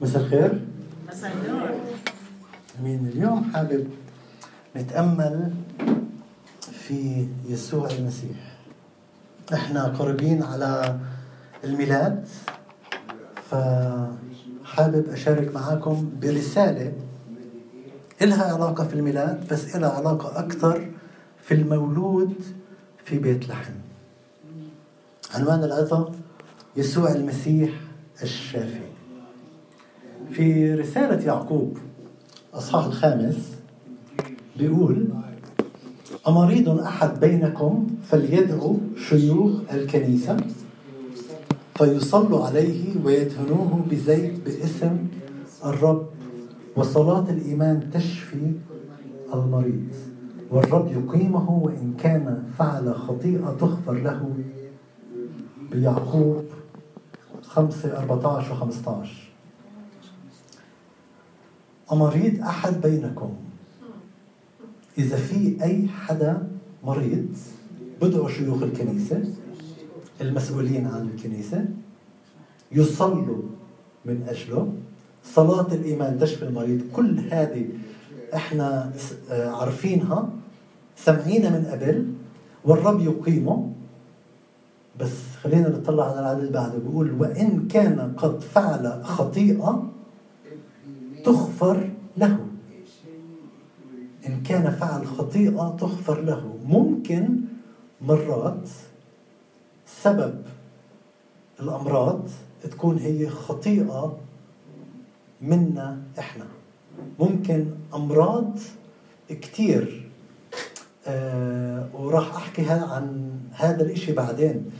مساء 0.00 0.22
الخير. 0.22 0.60
مساء 1.08 1.32
النور. 1.32 1.70
أمين. 2.80 3.06
اليوم 3.06 3.50
حابب 3.54 3.86
نتأمل 4.76 5.54
في 6.72 7.28
يسوع 7.48 7.90
المسيح. 7.90 8.56
إحنا 9.54 9.84
قريبين 9.84 10.42
على 10.42 10.98
الميلاد 11.64 12.28
فحابب 13.50 15.08
أشارك 15.08 15.54
معاكم 15.54 16.10
برسالة 16.22 16.92
إلها 18.22 18.54
علاقة 18.54 18.84
في 18.84 18.94
الميلاد 18.94 19.48
بس 19.52 19.76
إلها 19.76 19.90
علاقة 19.90 20.38
أكثر 20.38 20.90
في 21.42 21.54
المولود 21.54 22.34
في 23.04 23.18
بيت 23.18 23.48
لحم. 23.48 23.72
عنوان 25.34 25.64
العظة 25.64 26.12
يسوع 26.76 27.12
المسيح 27.12 27.70
الشافي. 28.22 28.89
في 30.32 30.74
رسالة 30.74 31.26
يعقوب 31.26 31.78
أصحاح 32.54 32.84
الخامس 32.84 33.56
بيقول 34.58 35.08
أمريض 36.28 36.68
أحد 36.68 37.20
بينكم 37.20 37.86
فليدعو 38.02 38.76
شيوخ 39.08 39.52
الكنيسة 39.72 40.36
فيصلوا 41.74 42.44
عليه 42.46 43.04
ويدهنوه 43.04 43.84
بزيت 43.90 44.40
باسم 44.44 44.96
الرب 45.64 46.06
وصلاة 46.76 47.30
الإيمان 47.30 47.90
تشفي 47.94 48.52
المريض 49.34 49.88
والرب 50.50 50.92
يقيمه 50.92 51.50
وإن 51.50 51.94
كان 52.02 52.42
فعل 52.58 52.94
خطيئة 52.94 53.56
تغفر 53.60 53.92
له. 53.92 54.30
بيعقوب 55.72 56.44
5 57.42 57.98
14 57.98 58.52
و 58.52 58.56
15 58.56 59.29
أمريض 61.92 62.42
أحد 62.42 62.80
بينكم؟ 62.80 63.32
إذا 64.98 65.16
في 65.16 65.56
أي 65.62 65.88
حدا 65.88 66.48
مريض 66.84 67.26
بدعوا 68.02 68.28
شيوخ 68.28 68.62
الكنيسة 68.62 69.24
المسؤولين 70.20 70.86
عن 70.86 71.10
الكنيسة 71.14 71.64
يصلوا 72.72 73.42
من 74.04 74.26
أجله 74.28 74.72
صلاة 75.24 75.74
الإيمان 75.74 76.18
تشفي 76.18 76.42
المريض. 76.44 76.80
كل 76.92 77.18
هذه 77.30 77.68
إحنا 78.34 78.92
عارفينها 79.30 80.28
سمعينا 80.96 81.50
من 81.50 81.64
قبل 81.64 82.06
والرب 82.64 83.00
يقيمه. 83.00 83.72
بس 85.00 85.12
خلينا 85.42 85.68
نطلع 85.68 86.10
على 86.10 86.20
العدد 86.20 86.38
اللي 86.38 86.52
بعده. 86.52 86.78
بيقول 86.78 87.12
وإن 87.12 87.68
كان 87.68 88.12
قد 88.16 88.40
فعل 88.40 89.04
خطيئة 89.04 89.90
تغفر 91.24 91.90
له. 92.16 92.46
إن 94.26 94.42
كان 94.42 94.70
فعل 94.70 95.06
خطيئة 95.06 95.76
تغفر 95.80 96.20
له. 96.20 96.58
ممكن 96.66 97.40
مرات 98.00 98.68
سبب 99.86 100.42
الأمراض 101.60 102.28
تكون 102.62 102.98
هي 102.98 103.28
خطيئة 103.28 104.18
منا 105.40 106.02
إحنا. 106.18 106.46
ممكن 107.18 107.66
أمراض 107.94 108.58
كتير 109.28 110.10
آه 111.06 111.88
وراح 111.94 112.36
أحكي 112.36 112.70
عن 112.70 113.30
هذا 113.52 113.82
الإشي 113.82 114.12
بعدين. 114.12 114.70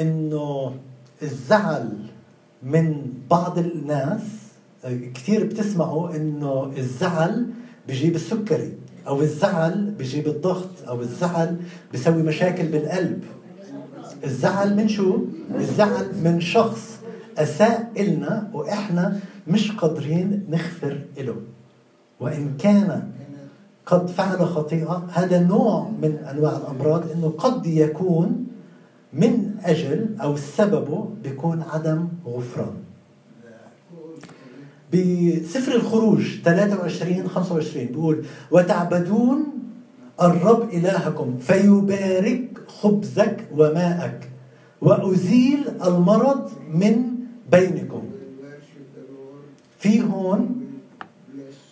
إنه 0.00 0.76
الزعل 1.22 2.06
من 2.62 3.12
بعض 3.30 3.58
الناس 3.58 4.22
كثير 5.14 5.44
بتسمعوا 5.44 6.16
إنه 6.16 6.72
الزعل 6.78 7.46
بجيب 7.88 8.14
السكري 8.14 8.72
أو 9.06 9.20
الزعل 9.20 9.90
بجيب 9.98 10.26
الضغط 10.26 10.70
أو 10.88 11.00
الزعل 11.00 11.56
بيسوي 11.92 12.22
مشاكل 12.22 12.66
بالقلب. 12.66 13.24
الزعل 14.24 14.76
من 14.76 14.88
شو؟ 14.88 15.18
الزعل 15.54 16.06
من 16.24 16.40
شخص 16.40 16.98
أساء 17.38 17.92
إلنا 17.96 18.50
وإحنا 18.54 19.20
مش 19.46 19.72
قادرين 19.72 20.46
نغفر 20.50 20.98
له 21.18 21.36
وإن 22.20 22.56
كان 22.58 23.08
قد 23.86 24.06
فعل 24.06 24.46
خطيئة 24.46 25.06
هذا 25.12 25.40
نوع 25.40 25.90
من 26.02 26.16
أنواع 26.30 26.56
الأمراض 26.56 27.10
إنه 27.10 27.28
قد 27.38 27.66
يكون 27.66 28.46
من 29.12 29.54
أجل 29.64 30.16
أو 30.22 30.36
سببه 30.36 31.08
بيكون 31.22 31.62
عدم 31.62 32.08
غفران. 32.26 32.74
بسفر 34.92 35.74
الخروج 35.74 36.40
23 36.44 37.28
25 37.28 37.86
بيقول 37.86 38.24
وتعبدون 38.50 39.44
الرب 40.22 40.68
إلهكم 40.72 41.36
فيبارك 41.38 42.58
خبزك 42.66 43.48
وماءك 43.52 44.28
وأزيل 44.80 45.64
المرض 45.86 46.50
من 46.74 47.02
بينكم. 47.52 48.02
في 49.78 50.02
هون 50.02 50.62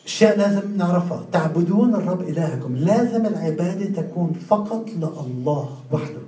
اشياء 0.06 0.38
لازم 0.38 0.76
نعرفها 0.76 1.26
تعبدون 1.32 1.94
الرب 1.94 2.20
إلهكم. 2.28 2.76
لازم 2.76 3.26
العبادة 3.26 4.02
تكون 4.02 4.32
فقط 4.32 4.91
لله 4.91 5.78
وحده. 5.92 6.20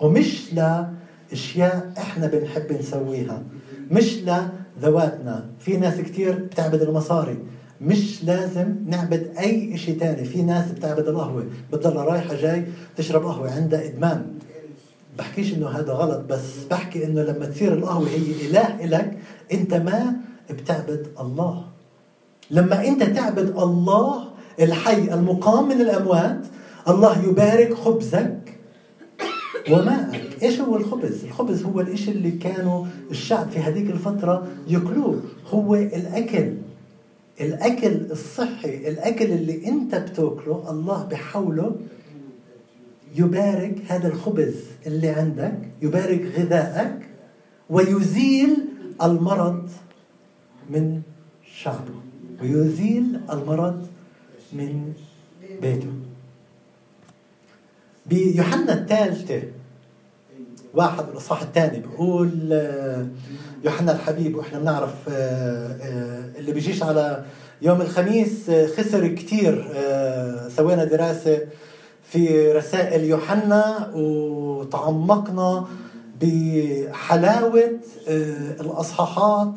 ومش 0.00 0.54
لأشياء 0.54 1.92
إحنا 1.98 2.26
بنحب 2.26 2.72
نسويها. 2.72 3.42
مش 3.90 4.22
لذواتنا 4.76 5.44
في 5.60 5.76
ناس 5.76 6.00
كتير 6.00 6.34
بتعبد 6.34 6.82
المصاري. 6.82 7.38
مش 7.80 8.24
لازم 8.24 8.74
نعبد 8.86 9.30
أي 9.38 9.78
شيء 9.78 9.98
تاني. 9.98 10.24
في 10.24 10.42
ناس 10.42 10.72
بتعبد 10.72 11.08
القهوة. 11.08 11.46
بتضلها 11.72 12.04
رايحة 12.04 12.34
جاي 12.34 12.64
تشرب 12.96 13.24
قهوة 13.24 13.50
عندها 13.50 13.84
إدمان. 13.84 14.26
بحكيش 15.18 15.54
إنه 15.54 15.68
هذا 15.68 15.92
غلط 15.92 16.24
بس 16.28 16.64
بحكي 16.70 17.04
إنه 17.04 17.22
لما 17.22 17.46
تصير 17.46 17.72
القهوة 17.72 18.08
هي 18.08 18.48
إله 18.50 18.84
إلك 18.84 19.18
أنت 19.52 19.74
ما 19.74 20.16
بتعبد 20.50 21.06
الله. 21.20 21.64
لما 22.50 22.86
أنت 22.88 23.02
تعبد 23.02 23.58
الله 23.58 24.24
الحي 24.60 25.14
المقام 25.14 25.68
من 25.68 25.80
الأموات 25.80 26.40
الله 26.88 27.24
يبارك 27.24 27.74
خبزك 27.74 28.45
وماءك 29.70 30.42
إيش 30.42 30.60
هو 30.60 30.76
الخبز؟ 30.76 31.24
الخبز 31.24 31.62
هو 31.64 31.80
الاشي 31.80 32.10
اللي 32.10 32.30
كانوا 32.30 32.86
الشعب 33.10 33.48
في 33.50 33.58
هذيك 33.58 33.90
الفترة 33.90 34.46
يأكلوه. 34.68 35.20
هو 35.46 35.74
الأكل. 35.74 36.54
الأكل 37.40 38.10
الصحي 38.10 38.88
الأكل 38.88 39.24
اللي 39.24 39.68
أنت 39.68 39.94
بتأكله 39.94 40.70
الله 40.70 41.04
بحوله 41.04 41.76
يبارك 43.16 43.74
هذا 43.88 44.08
الخبز 44.08 44.54
اللي 44.86 45.08
عندك 45.08 45.58
يبارك 45.82 46.22
غذائك 46.38 46.98
ويزيل 47.70 48.56
المرض 49.02 49.68
من 50.70 51.02
شعبه 51.56 51.94
ويزيل 52.42 53.20
المرض 53.30 53.86
من 54.52 54.92
بيته. 55.62 55.92
بيوحنا 58.06 58.72
الثالثة 58.72 59.42
واحد 60.74 61.04
الإصحاح 61.12 61.42
الثاني 61.42 61.80
بيقول 61.80 62.30
يوحنا 63.64 63.92
الحبيب 63.92 64.36
وإحنا 64.36 64.58
بنعرف 64.58 64.94
اللي 66.38 66.52
بيجيش 66.52 66.82
على 66.82 67.24
يوم 67.62 67.80
الخميس 67.80 68.50
خسر 68.50 69.08
كتير 69.08 69.68
سوينا 70.56 70.84
دراسة 70.84 71.38
في 72.02 72.52
رسائل 72.52 73.04
يوحنا 73.04 73.90
وتعمقنا 73.94 75.66
بحلاوة 76.20 77.70
الأصحاحات 78.60 79.54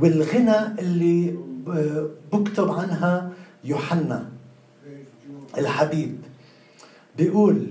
والغنى 0.00 0.56
اللي 0.78 1.36
بكتب 2.32 2.70
عنها 2.70 3.30
يوحنا 3.64 4.24
الحبيب. 5.58 6.18
بيقول 7.18 7.66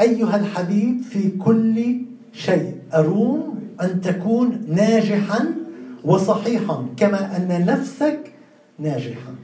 أيها 0.00 0.36
الحبيب 0.36 1.00
في 1.02 1.30
كل 1.30 1.96
شيء 2.32 2.78
أروم 2.94 3.60
أن 3.82 4.00
تكون 4.00 4.66
ناجحا 4.68 5.54
وصحيحا 6.04 6.86
كما 6.96 7.36
أن 7.36 7.66
نفسك 7.66 8.32
ناجحا. 8.78 9.34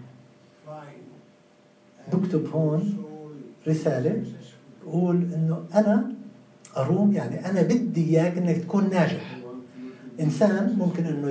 بكتب 2.12 2.46
هون 2.52 2.96
رسالة 3.68 4.22
بقول 4.86 5.16
إنه 5.16 5.64
أنا 5.74 6.12
أروم 6.76 7.12
يعني 7.12 7.50
أنا 7.50 7.62
بدي 7.62 8.04
إياك 8.04 8.38
إنك 8.38 8.56
تكون 8.56 8.90
ناجح. 8.90 9.38
إنسان 10.20 10.76
ممكن 10.78 11.04
إنه 11.04 11.30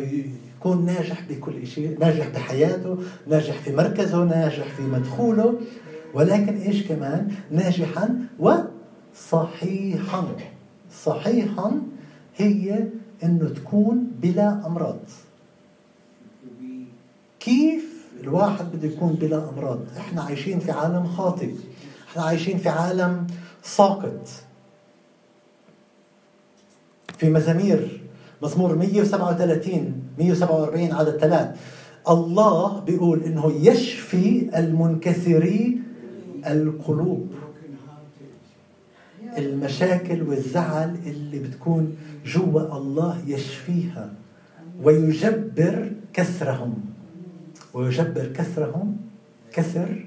يكون 0.60 0.86
ناجح 0.86 1.24
بكل 1.30 1.68
شيء 1.68 2.00
ناجح 2.00 2.30
بحياته 2.30 2.98
ناجح 3.28 3.54
في 3.54 3.76
مركزه 3.76 4.24
ناجح 4.24 4.64
في 4.78 4.82
مدخوله 4.82 5.60
ولكن 6.14 6.58
إيش 6.58 6.88
كمان؟ 6.88 7.32
ناجحا 7.52 8.20
وصحيحا 8.40 8.79
صحيحا. 11.06 11.72
هي 12.38 12.88
إنه 13.24 13.50
تكون 13.50 14.12
بلا 14.22 14.66
أمراض. 14.68 15.00
كيف 17.40 17.84
الواحد 18.24 18.66
بده 18.72 18.88
يكون 18.88 19.14
بلا 19.14 19.50
أمراض؟ 19.50 19.80
إحنا 19.98 20.22
عايشين 20.22 20.60
في 20.60 20.72
عالم 20.72 21.08
خاطئ. 21.08 21.52
إحنا 22.10 22.24
عايشين 22.24 22.58
في 22.58 22.70
عالم 22.70 23.28
ساقط. 23.64 24.28
في 27.18 27.30
مزامير 27.30 28.02
مزمور 28.42 28.76
137 28.76 30.04
147 30.20 30.92
عدد 30.92 31.18
ثلاث 31.18 31.60
الله 32.10 32.80
بيقول 32.80 33.24
إنه 33.24 33.54
يشفي 33.62 34.60
المنكسري 34.60 35.82
القلوب. 36.48 37.28
المشاكل 39.38 40.24
والزعل 40.24 40.96
اللي 41.06 41.40
بتكون 41.40 41.96
جوا 42.26 42.78
الله 42.78 43.24
يشفيها 43.28 44.14
ويجبر 44.84 45.92
كسرهم. 46.14 46.76
ويجبر 47.74 48.26
كسرهم؟ 48.26 48.98
كسر 49.54 50.06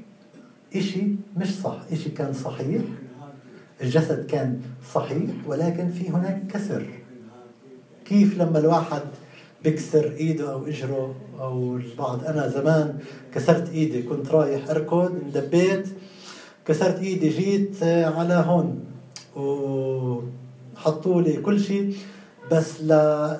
إشي 0.76 1.02
مش 1.36 1.60
صح. 1.60 1.80
إشي 1.92 2.10
كان 2.10 2.32
صحيح 2.32 2.82
الجسد 3.82 4.26
كان 4.26 4.60
صحيح 4.94 5.30
ولكن 5.46 5.88
في 5.88 6.10
هناك 6.10 6.42
كسر. 6.48 6.86
كيف 8.04 8.38
لما 8.38 8.58
الواحد 8.58 9.02
بكسر 9.64 10.12
إيده 10.16 10.52
أو 10.52 10.66
إجره 10.66 11.14
أو 11.40 11.76
البعض؟ 11.76 12.24
أنا 12.24 12.48
زمان 12.48 12.98
كسرت 13.34 13.70
إيدي 13.70 14.02
كنت 14.02 14.28
رايح 14.30 14.70
أركض 14.70 15.20
اندبيت 15.24 15.88
كسرت 16.66 16.98
إيدي 16.98 17.28
جيت 17.28 17.82
على 17.82 18.34
هون. 18.34 18.84
وحطوا 19.36 21.22
لي 21.22 21.36
كل 21.36 21.60
شيء. 21.60 21.96
بس 22.50 22.82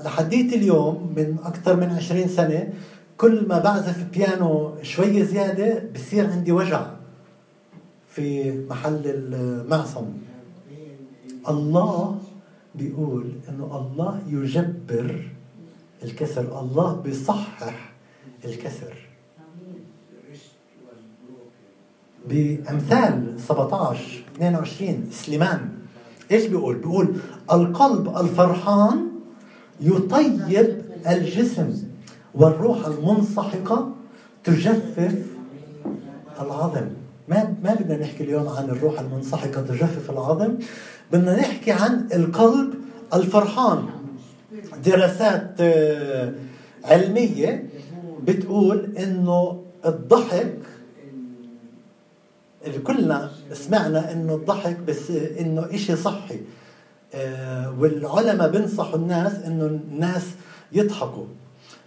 لحديت 0.04 0.52
اليوم 0.52 1.12
من 1.16 1.36
أكثر 1.44 1.76
من 1.76 1.90
20 1.90 2.28
سنة 2.28 2.72
كل 3.16 3.46
ما 3.48 3.58
بعزف 3.58 4.04
بيانو 4.12 4.74
شوي 4.82 5.24
زيادة 5.24 5.82
بصير 5.94 6.30
عندي 6.30 6.52
وجع 6.52 6.86
في 8.08 8.52
محل 8.70 9.02
المعصم 9.04 10.06
الله 11.48 12.18
بيقول 12.74 13.32
إنه 13.48 13.64
الله 13.64 14.22
يجبر 14.28 15.30
الكسر 16.04 16.60
الله 16.60 16.94
بيصحح 16.94 17.92
الكسر. 18.44 18.94
بأمثال 22.28 23.40
17 23.40 24.24
22 24.36 25.10
سليمان. 25.10 25.81
إيش 26.30 26.46
بيقول؟ 26.46 26.76
بيقول 26.76 27.14
القلب 27.52 28.16
الفرحان 28.16 29.08
يطيب 29.80 30.82
الجسم 31.08 31.82
والروح 32.34 32.86
المنسحقة 32.86 33.92
تجفف 34.44 35.14
العظم 36.40 36.86
ما 37.28 37.54
ما 37.64 37.74
بدنا 37.74 37.96
نحكي 37.96 38.24
اليوم 38.24 38.48
عن 38.48 38.64
الروح 38.64 39.00
المنسحقة 39.00 39.62
تجفف 39.62 40.10
العظم 40.10 40.54
بدنا 41.12 41.40
نحكي 41.40 41.72
عن 41.72 42.08
القلب 42.14 42.74
الفرحان 43.14 43.84
دراسات 44.86 45.54
آه، 45.60 46.32
علمية 46.84 47.66
بتقول 48.24 48.96
إنه 48.98 49.62
الضحك 49.86 50.58
كلنا 52.70 53.30
سمعنا 53.52 54.12
إنه 54.12 54.34
الضحك 54.34 54.76
بس 54.78 55.10
إنه 55.10 55.66
إشي 55.74 55.96
صحي. 55.96 56.40
آه، 57.14 57.74
والعلماء 57.78 58.50
بنصحوا 58.50 58.96
الناس 58.96 59.32
إنه 59.46 59.66
الناس 59.66 60.22
يضحكوا. 60.72 61.26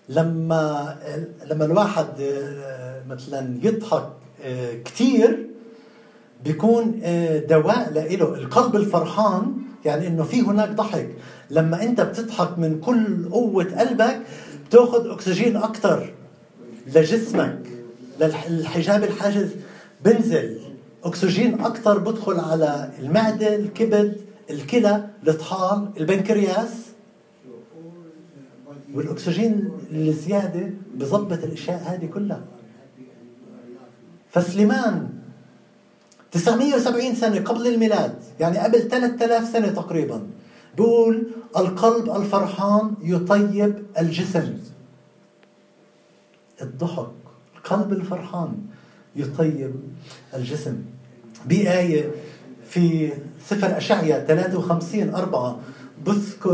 لما 0.10 0.96
لما 1.46 1.66
الواحد 1.66 2.08
آه، 2.22 3.04
مثلا 3.10 3.58
يضحك 3.64 4.10
كثير 4.86 5.48
بيكون 6.44 7.02
دواء 7.50 7.92
له 7.94 8.36
القلب 8.36 8.76
الفرحان 8.76 9.54
يعني 9.86 10.08
إنه 10.08 10.24
في 10.24 10.42
هناك 10.42 10.70
ضحك. 10.70 11.10
لما 11.50 11.84
أنت 11.84 12.02
بتضحك 12.02 12.60
من 12.60 12.80
كل 12.80 13.30
قوة 13.30 13.80
قلبك 13.80 14.22
بتأخذ 14.70 15.10
أكسجين 15.10 15.58
أكثر 15.58 16.14
لجسمك 16.96 17.60
للحجاب 18.20 19.04
الحاجز. 19.04 19.50
بنزل 20.06 20.60
أكسجين 21.04 21.62
أكثر 21.62 21.98
بدخل 21.98 22.40
على 22.40 22.92
المعدة 23.00 23.56
الكبد 23.56 24.22
الكلى 24.50 25.10
الطحال 25.28 25.90
البنكرياس. 25.98 26.86
والأكسجين 28.94 29.70
الزيادة 29.92 30.70
بظبط 30.96 31.44
الأشياء 31.44 31.84
هذه 31.86 32.06
كلها. 32.06 32.42
فسليمان 34.30 35.10
970 36.32 37.16
سنة 37.16 37.42
قبل 37.42 37.68
الميلاد 37.68 38.16
يعني 38.40 38.58
قبل 38.58 38.90
3000 38.90 39.50
سنة 39.50 39.68
تقريبا 39.68 40.28
بيقول 40.78 41.28
القلب 41.58 42.16
الفرحان 42.16 42.94
يطيب 43.02 43.86
الجسم. 44.00 44.58
الضحك 46.62 47.12
القلب 47.58 47.94
الفرحان 47.94 48.58
يطيب 49.16 49.72
الجسم. 50.34 50.76
بآية 51.46 52.12
في 52.70 53.10
سفر 53.50 53.78
أشعيا 53.78 54.20
53 54.28 55.10
أربعة 55.16 55.60
بص 56.06 56.48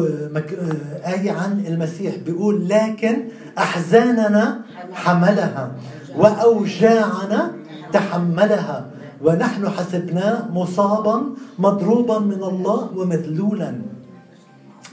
آية 1.05 1.31
عن 1.31 1.63
المسيح 1.67 2.15
بيقول 2.25 2.69
لكن 2.69 3.17
أحزاننا 3.57 4.61
حملها 4.93 5.71
وأوجاعنا 6.17 7.51
تحملها 7.93 8.89
ونحن 9.21 9.69
حسبناه 9.69 10.51
مصابا 10.51 11.23
مضروبا 11.59 12.19
من 12.19 12.43
الله 12.43 12.89
ومذلولا. 12.97 13.81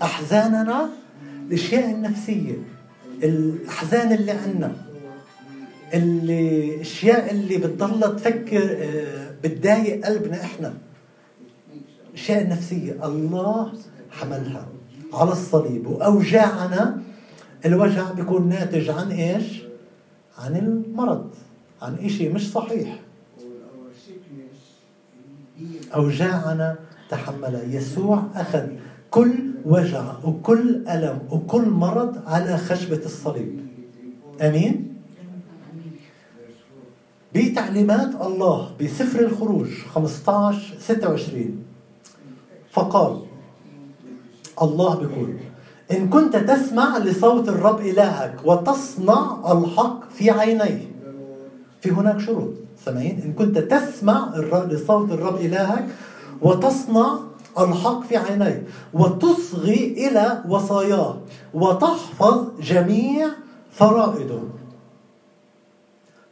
أحزاننا 0.02 0.88
الأشياء 1.48 1.90
النفسية 1.90 2.54
الأحزان 3.22 4.12
اللي 4.12 4.30
عندنا 4.32 4.72
اللي 5.94 6.74
الأشياء 6.74 7.30
اللي 7.30 7.56
بتضل 7.58 8.16
تفكر 8.16 8.76
آه، 8.78 9.30
بتضايق 9.44 10.06
قلبنا 10.06 10.42
إحنا. 10.42 10.74
الأشياء 12.10 12.42
النفسية 12.42 13.06
الله 13.06 13.72
حملها 14.10 14.68
على 15.12 15.32
الصليب. 15.32 15.86
وأوجاعنا 15.86 17.02
الوجع 17.66 18.12
بيكون 18.12 18.48
ناتج 18.48 18.90
عن 18.90 19.10
إيش؟ 19.10 19.62
عن 20.38 20.56
المرض. 20.56 21.30
عن 21.82 21.94
إشي 21.94 22.28
مش 22.28 22.52
صحيح. 22.52 23.00
أوجاعنا 25.94 26.76
تحملها. 27.10 27.62
يسوع 27.62 28.22
أخذ 28.34 28.66
كل 29.10 29.34
وجع 29.64 30.12
وكل 30.24 30.88
ألم 30.88 31.18
وكل 31.30 31.68
مرض 31.68 32.28
على 32.28 32.56
خشبة 32.58 33.00
الصليب. 33.04 33.60
أمين؟ 34.42 34.97
بتعليمات 37.34 38.10
الله 38.20 38.70
بسفر 38.80 39.20
الخروج 39.20 39.68
15 39.94 40.74
26 40.80 41.62
فقال 42.72 43.20
الله 44.62 44.94
بيقول 44.96 45.34
إن 45.92 46.08
كنت 46.08 46.36
تسمع 46.36 46.98
لصوت 46.98 47.48
الرب 47.48 47.80
إلهك 47.80 48.34
وتصنع 48.44 49.38
الحق 49.52 50.10
في 50.10 50.30
عينيه 50.30 50.90
في 51.80 51.90
هناك 51.90 52.20
شروط. 52.20 52.50
سامعين 52.84 53.20
إن 53.24 53.32
كنت 53.32 53.58
تسمع 53.58 54.36
لصوت 54.70 55.10
الرب 55.10 55.36
إلهك 55.36 55.86
وتصنع 56.42 57.18
الحق 57.58 58.02
في 58.06 58.16
عينيه 58.16 58.62
وتصغي 58.94 60.08
إلى 60.08 60.42
وصاياه 60.48 61.16
وتحفظ 61.54 62.46
جميع 62.60 63.28
فرائضه. 63.72 64.40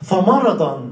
فمرضا 0.07 0.91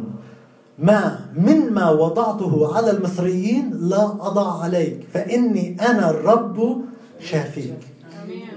ما 0.78 1.21
مما 1.37 1.90
وضعته 1.90 2.76
على 2.76 2.90
المصريين 2.90 3.71
لا 3.80 4.04
أضع 4.04 4.62
عليك 4.62 5.00
فإني 5.14 5.76
أنا 5.80 6.11
الرب 6.11 6.76
شافيك. 7.21 7.75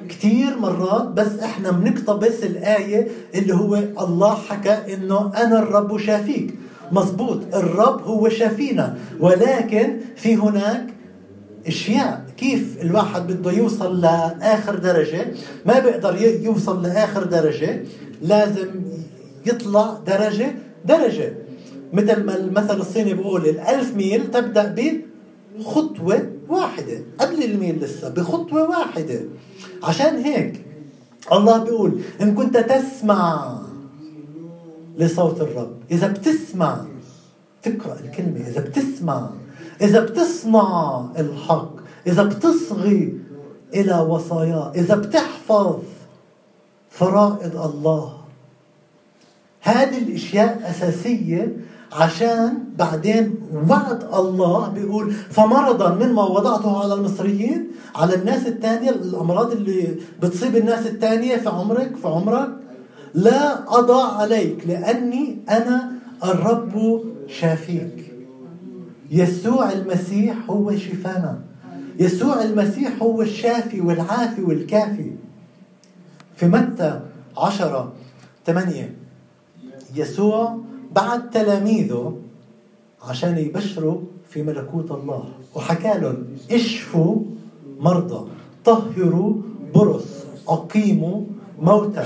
كثير 0.09 0.57
مرات 0.59 1.07
بس 1.07 1.39
إحنا 1.39 1.71
بنقتبس 1.71 2.43
الآية 2.43 3.07
اللي 3.35 3.53
هو 3.53 3.75
الله 3.75 4.35
حكى 4.35 4.93
إنه 4.93 5.31
أنا 5.37 5.59
الرب 5.59 5.97
شافيك. 5.97 6.55
مزبوط 6.91 7.55
الرب 7.55 8.01
هو 8.03 8.29
شافينا 8.29 8.97
ولكن 9.19 9.97
في 10.15 10.35
هناك 10.35 10.87
أشياء. 11.67 12.25
كيف 12.37 12.77
الواحد 12.81 13.27
بده 13.31 13.51
يوصل 13.51 14.01
لآخر 14.01 14.75
درجة؟ 14.75 15.27
ما 15.65 15.79
بيقدر 15.79 16.21
يوصل 16.21 16.83
لآخر 16.83 17.23
درجة 17.23 17.83
لازم 18.21 18.67
يطلع 19.47 19.97
درجة 20.07 20.55
درجة. 20.85 21.33
مثل 21.93 22.23
ما 22.23 22.35
المثل 22.35 22.79
الصيني 22.79 23.13
بيقول 23.13 23.45
الألف 23.45 23.95
ميل 23.95 24.31
تبدأ 24.31 24.75
بخطوة 25.57 26.31
واحدة. 26.49 27.01
قبل 27.19 27.43
الميل 27.43 27.79
لسه 27.79 28.09
بخطوة 28.09 28.69
واحدة. 28.69 29.19
عشان 29.83 30.15
هيك 30.15 30.65
الله 31.31 31.63
بيقول 31.63 32.01
إن 32.21 32.35
كنت 32.35 32.57
تسمع 32.57 33.57
لصوت 34.97 35.41
الرب 35.41 35.77
إذا 35.91 36.07
بتسمع 36.07 36.85
تقرأ 37.63 37.99
الكلمة 38.03 38.47
إذا 38.47 38.61
بتسمع 38.61 39.29
إذا 39.81 39.99
بتصنع 39.99 41.05
الحق 41.19 41.71
إذا 42.07 42.23
بتصغي 42.23 43.19
إلى 43.73 43.99
وصاياه 43.99 44.71
إذا 44.75 44.95
بتحفظ 44.95 45.79
فرائض 46.89 47.57
الله. 47.57 48.16
هذه 49.67 49.97
الأشياء 49.97 50.61
أساسية 50.69 51.57
عشان 51.93 52.53
بعدين 52.77 53.35
وعد 53.69 54.03
الله 54.13 54.67
بيقول 54.67 55.11
فمرضا 55.11 55.95
مما 55.95 56.23
وضعته 56.23 56.83
على 56.83 56.93
المصريين 56.93 57.67
على 57.95 58.15
الناس 58.15 58.47
الثانية 58.47 58.89
الأمراض 58.89 59.51
اللي 59.51 59.95
بتصيب 60.21 60.55
الناس 60.55 60.87
الثانية 60.87 61.35
في 61.37 61.49
عمرك 61.49 61.95
في 61.95 62.07
عمرك 62.07 62.49
لا 63.13 63.77
أضع 63.79 64.17
عليك 64.17 64.67
لأني 64.67 65.37
أنا 65.49 65.91
الرب 66.23 67.03
شافيك. 67.27 68.13
يسوع 69.11 69.71
المسيح 69.71 70.35
هو 70.49 70.75
شفانا. 70.75 71.39
يسوع 71.99 72.43
المسيح 72.43 72.91
هو 73.01 73.21
الشافي 73.21 73.81
والعافي 73.81 74.41
والكافي. 74.41 75.11
في 76.35 76.45
متى 76.45 76.99
عشرة 77.37 77.93
ثمانية 78.45 79.06
يسوع 79.95 80.57
بعت 80.95 81.33
تلاميذه 81.33 82.17
عشان 83.01 83.37
يبشروا 83.37 84.01
في 84.29 84.43
ملكوت 84.43 84.91
الله. 84.91 85.23
وحكى 85.55 85.99
لهم 85.99 86.25
اشفوا 86.51 87.15
مرضى 87.79 88.29
طهروا 88.65 89.33
برص 89.75 90.05
أقيموا 90.47 91.21
موتى 91.61 92.03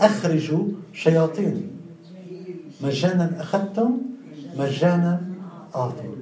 أخرجوا 0.00 0.64
شياطين. 0.92 1.70
مجانا 2.80 3.40
أخذتم 3.40 3.98
مجانا 4.58 5.20
أعطوا 5.74 6.16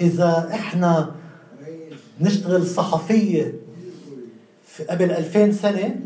إذا 0.00 0.50
إحنا 0.54 1.10
نشتغل 2.20 2.66
صحفية 2.66 3.54
في 4.66 4.84
قبل 4.84 5.10
2000 5.10 5.52
سنة 5.52 6.00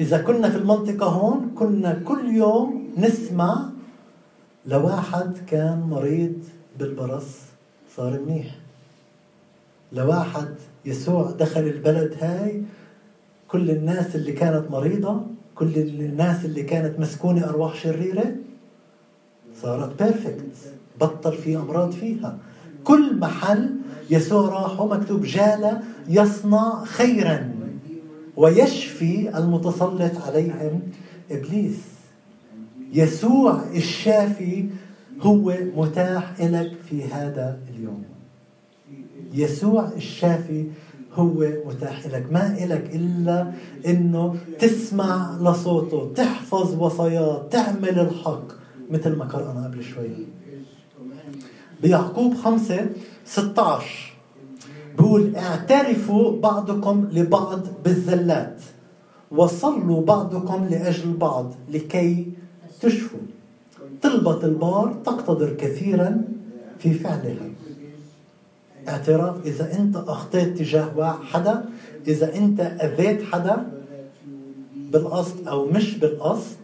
إذا 0.00 0.18
كنا 0.18 0.50
في 0.50 0.56
المنطقة 0.56 1.06
هون 1.06 1.50
كنا 1.54 1.92
كل 2.04 2.34
يوم 2.34 2.88
نسمع 2.98 3.70
لواحد 4.66 5.32
كان 5.46 5.80
مريض 5.80 6.34
بالبرص 6.78 7.28
صار 7.96 8.20
منيح. 8.26 8.54
لواحد 9.92 10.54
يسوع 10.84 11.30
دخل 11.30 11.60
البلد 11.60 12.16
هاي 12.20 12.62
كل 13.48 13.70
الناس 13.70 14.16
اللي 14.16 14.32
كانت 14.32 14.70
مريضة 14.70 15.20
كل 15.54 15.76
الناس 15.76 16.44
اللي 16.44 16.62
كانت 16.62 17.00
مسكونة 17.00 17.44
أرواح 17.48 17.74
شريرة 17.74 18.36
صارت 19.62 20.02
بيرفكت 20.02 20.56
بطل 21.00 21.32
في 21.32 21.56
أمراض 21.56 21.90
فيها. 21.90 22.38
كل 22.84 23.18
محل 23.18 23.70
يسوع 24.10 24.48
راح 24.48 24.80
مكتوب 24.80 25.22
جال 25.22 25.80
يصنع 26.08 26.84
خيرا. 26.84 27.59
ويشفي 28.40 29.38
المتسلط 29.38 30.16
عليهم 30.26 30.80
إبليس. 31.30 31.80
يسوع 32.92 33.62
الشافي 33.74 34.66
هو 35.20 35.54
متاح 35.76 36.40
لك 36.40 36.72
في 36.88 37.04
هذا 37.04 37.58
اليوم. 37.70 38.04
يسوع 39.34 39.88
الشافي 39.96 40.66
هو 41.14 41.48
متاح 41.66 42.06
لك 42.06 42.32
ما 42.32 42.64
إلك 42.64 42.94
إلا 42.94 43.52
إنه 43.86 44.36
تسمع 44.58 45.38
لصوته 45.40 46.12
تحفظ 46.14 46.82
وصاياه 46.82 47.48
تعمل 47.50 47.98
الحق 47.98 48.46
مثل 48.90 49.16
ما 49.16 49.24
قرأنا 49.24 49.64
قبل 49.64 49.84
شوي. 49.84 50.10
بيعقوب 51.82 52.34
خمسة 52.34 52.86
16 53.24 54.09
بيقول 55.00 55.36
اعترفوا 55.36 56.40
بعضكم 56.40 57.08
لبعض 57.12 57.60
بالزلات 57.84 58.60
وصلوا 59.30 60.02
بعضكم 60.02 60.64
لأجل 60.64 61.12
بعض 61.12 61.52
لكي 61.68 62.32
تشفوا. 62.80 63.20
طلبة 64.02 64.44
البار 64.44 64.94
تقتدر 65.04 65.54
كثيرا 65.54 66.22
في 66.78 66.94
فعلها. 66.94 67.50
اعتراف 68.88 69.46
إذا 69.46 69.78
أنت 69.78 69.96
أخطيت 69.96 70.58
تجاه 70.58 71.18
حدا 71.22 71.64
إذا 72.06 72.36
أنت 72.36 72.60
أذيت 72.60 73.22
حدا 73.22 73.70
بالقصد 74.76 75.48
أو 75.48 75.66
مش 75.66 75.98
بالقصد 75.98 76.56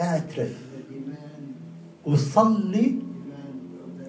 اعترف. 0.00 0.58
وصلي 2.06 2.94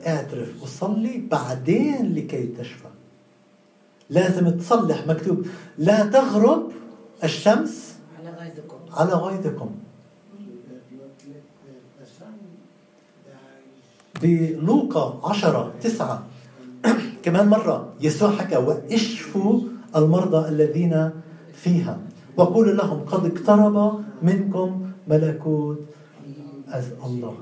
اعترف. 0.08 0.64
وصلي 0.64 1.24
بعدين 1.32 2.14
لكي 2.16 2.48
تشفى. 2.48 2.97
لازم 4.10 4.50
تصلح 4.50 5.08
مكتوب. 5.08 5.46
لا 5.78 6.06
تغرب 6.06 6.72
الشمس 7.24 7.96
على 8.20 8.30
غيظكم. 8.30 8.78
على 8.94 9.14
غيظكم. 9.14 9.70
بلوقا 14.22 15.30
عشرة 15.30 15.74
تسعة. 15.82 16.24
كمان 17.24 17.48
مرة. 17.48 17.94
يسوع 18.02 18.32
حكى 18.32 18.58
واشفوا 18.58 19.62
المرضى 19.96 20.50
الذين 20.50 21.12
فيها. 21.54 22.00
وقولوا 22.38 22.74
لهم 22.74 23.00
قد 23.06 23.26
اقترب 23.26 24.04
منكم 24.22 24.92
ملكوت 25.08 25.80
الله 27.06 27.36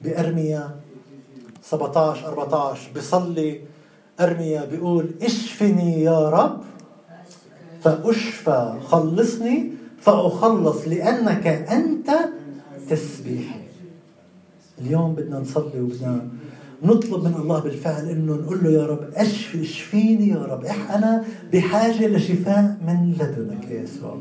بأرميا 0.00 0.80
17 1.62 2.28
14 2.28 2.90
بصلي 2.96 3.60
أرميا 4.20 4.64
بيقول 4.64 5.10
اشفني 5.22 6.02
يا 6.02 6.28
رب 6.30 6.60
فأشفى 7.82 8.78
خلصني 8.84 9.72
فأخلص 10.00 10.88
لأنك 10.88 11.46
أنت 11.46 12.10
تسبيحي 12.90 13.60
اليوم 14.78 15.14
بدنا 15.14 15.38
نصلي 15.38 15.80
وبدنا 15.80 16.28
نطلب 16.82 17.24
من 17.24 17.34
الله 17.34 17.60
بالفعل 17.60 18.08
إنه 18.08 18.34
نقول 18.34 18.64
له 18.64 18.70
يا 18.70 18.86
رب 18.86 19.10
اشفي 19.14 19.62
اشفيني 19.62 20.28
يا 20.28 20.36
رب 20.44 20.64
أنا 20.64 21.24
بحاجة 21.52 22.06
لشفاء 22.06 22.76
من 22.86 23.12
لدنك 23.20 23.70
يا 23.70 23.82
يسوع. 23.82 24.16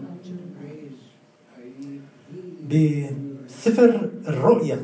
بسفر 2.69 4.09
الرؤيا 4.27 4.79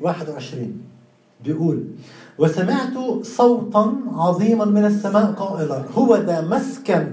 21 0.00 0.80
بيقول 1.44 1.84
وسمعت 2.38 2.96
صوتا 3.22 3.92
عظيما 4.14 4.64
من 4.64 4.84
السماء 4.84 5.32
قائلا 5.32 5.82
هو 5.94 6.16
ذا 6.16 6.40
مسكن 6.40 7.04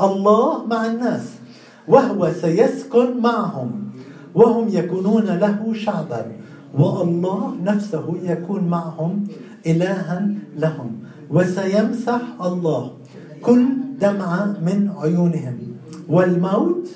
الله 0.00 0.66
مع 0.66 0.86
الناس 0.86 1.26
وهو 1.88 2.32
سيسكن 2.32 3.20
معهم 3.20 3.70
وهم 4.34 4.68
يكونون 4.68 5.24
له 5.24 5.72
شعبا 5.74 6.26
والله 6.78 7.56
نفسه 7.64 8.14
يكون 8.22 8.64
معهم 8.64 9.24
إلها 9.66 10.28
لهم 10.56 10.90
وسيمسح 11.30 12.20
الله 12.40 12.90
كل 13.42 13.66
دمعة 14.00 14.44
من 14.62 14.90
عيونهم 14.98 15.56
والموت 16.08 16.88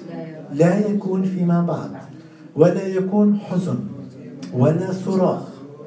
لا 0.53 0.89
يكون 0.89 1.23
فيما 1.23 1.63
بعد 1.63 1.91
ولا 2.57 2.87
يكون 2.87 3.39
حزن 3.39 3.79
ولا 4.55 4.93
صراخ 4.93 5.43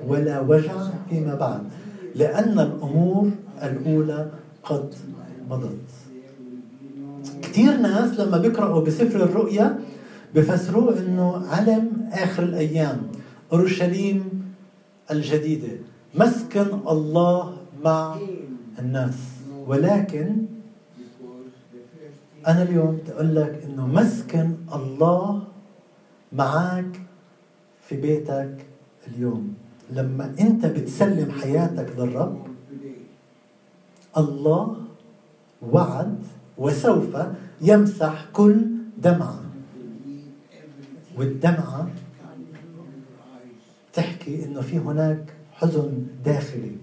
ولا 0.07 0.39
وجع 0.39 0.73
فيما 1.09 1.35
بعد. 1.35 1.61
لأن 2.15 2.59
الأمور 2.59 3.31
الأولى 3.63 4.31
قد 4.63 4.93
مضت. 5.49 5.89
كثير 7.41 7.77
ناس 7.77 8.19
لما 8.19 8.37
بيقرأوا 8.37 8.81
بسفر 8.81 9.23
الرؤيا 9.23 9.79
بفسروه 10.35 10.99
إنه 10.99 11.47
علم 11.47 12.09
آخر 12.11 12.43
الأيام 12.43 13.01
أورشليم 13.53 14.43
الجديدة. 15.11 15.77
مسكن 16.15 16.67
الله 16.87 17.57
مع 17.83 18.17
الناس. 18.79 19.17
ولكن 19.67 20.45
أنا 22.47 22.63
اليوم 22.63 22.97
تقول 23.07 23.35
لك 23.35 23.63
إنه 23.65 23.87
مسكن 23.87 24.53
الله 24.73 25.43
معك 26.33 27.01
في 27.87 27.95
بيتك 27.95 28.65
اليوم. 29.07 29.53
لما 29.91 30.35
انت 30.39 30.65
بتسلم 30.65 31.31
حياتك 31.31 31.93
للرب 31.97 32.41
الله 34.17 34.75
وعد 35.71 36.19
وسوف 36.57 37.17
يمسح 37.61 38.25
كل 38.33 38.65
دمعة. 38.97 39.39
والدمعة 41.17 41.87
تحكي 43.93 44.45
إنه 44.45 44.61
في 44.61 44.77
هناك 44.77 45.33
حزن 45.53 46.05
داخلي 46.25 46.75